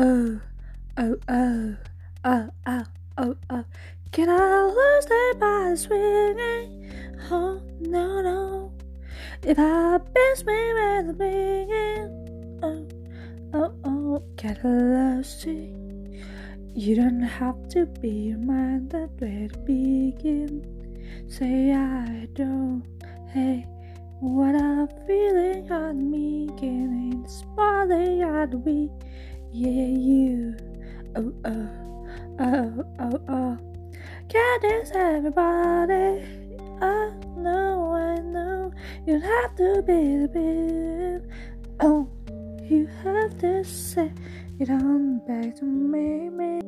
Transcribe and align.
Oh, 0.00 0.40
oh, 0.96 1.16
oh, 1.28 1.76
oh, 2.24 2.24
oh, 2.24 2.50
oh, 2.68 2.84
oh, 3.18 3.36
oh. 3.50 3.64
Can 4.12 4.30
I 4.30 4.62
lose 4.62 5.06
the 5.06 5.36
by 5.40 5.74
swinging? 5.74 6.92
Oh, 7.32 7.60
no, 7.80 8.22
no. 8.22 8.72
If 9.42 9.58
I 9.58 9.98
miss 10.14 10.44
me 10.44 10.72
when 10.74 11.06
the 11.08 11.14
ringing, 11.14 12.58
oh, 12.62 12.86
oh, 13.54 13.74
oh, 13.84 14.22
get 14.36 14.64
lost. 14.64 15.44
You 15.44 16.94
don't 16.94 17.20
have 17.20 17.68
to 17.70 17.86
be 17.86 18.34
reminded 18.38 19.10
where 19.20 19.48
to 19.48 19.58
begin. 19.66 20.62
Say 21.26 21.72
I 21.72 22.28
don't, 22.34 22.84
hey, 23.32 23.66
what 24.20 24.54
I'm 24.54 24.86
feeling 25.08 25.72
on 25.72 26.08
me, 26.08 26.46
getting 26.54 27.26
smiling 27.26 28.22
at 28.22 28.64
me. 28.64 28.92
Yeah, 29.50 29.70
you, 29.70 30.56
oh, 31.16 31.32
oh, 31.46 31.68
oh, 32.38 32.84
oh, 33.00 33.20
oh. 33.28 33.58
Can 34.28 34.60
dance 34.60 34.90
everybody? 34.94 36.22
I 36.82 37.12
know, 37.34 37.92
I 37.94 38.20
know. 38.20 38.70
You 39.06 39.18
have 39.18 39.56
to 39.56 39.82
be 39.86 40.18
the 40.18 40.28
bit. 40.28 41.30
Oh, 41.80 42.08
you 42.62 42.86
have 43.02 43.38
to 43.38 43.64
say 43.64 44.12
it 44.60 44.68
on 44.68 45.20
back 45.26 45.56
to 45.56 45.64
me, 45.64 46.28
me. 46.28 46.60